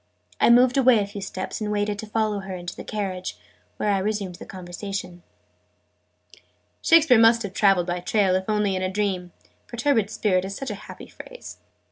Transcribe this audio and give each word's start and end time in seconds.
I 0.39 0.49
moved 0.49 0.77
away 0.77 0.97
a 0.97 1.05
few 1.05 1.21
steps, 1.21 1.61
and 1.61 1.71
waited 1.71 1.99
to 1.99 2.07
follow 2.07 2.39
her 2.39 2.55
into 2.55 2.75
the 2.75 2.83
carriage, 2.83 3.37
where 3.77 3.91
I 3.91 3.99
resumed 3.99 4.33
the 4.33 4.47
conversation. 4.47 5.21
"Shakespeare 6.81 7.19
must 7.19 7.43
have 7.43 7.53
traveled 7.53 7.85
by 7.85 8.03
rail, 8.11 8.33
if 8.35 8.49
only 8.49 8.75
in 8.75 8.81
a 8.81 8.89
dream: 8.89 9.31
'perturbed 9.67 10.09
Spirit' 10.09 10.43
is 10.45 10.55
such 10.55 10.71
a 10.71 10.85
happy 10.89 11.05
phrase." 11.05 11.59